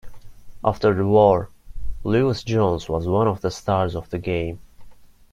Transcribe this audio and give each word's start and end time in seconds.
After 0.63 0.95
the 0.95 1.05
war 1.05 1.49
Lewis 2.03 2.41
Jones 2.43 2.89
was 2.89 3.05
one 3.07 3.27
of 3.27 3.41
the 3.41 3.51
stars 3.51 3.95
of 3.95 4.09
the 4.09 4.17
game. 4.17 4.57